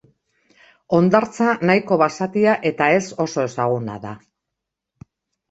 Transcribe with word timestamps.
Hondartza 0.97 1.49
nahiko 1.71 1.99
basatia 2.03 2.55
eta 2.71 2.89
ez 2.95 3.03
oso 3.27 3.45
ezaguna 3.51 4.01
da. 4.09 4.17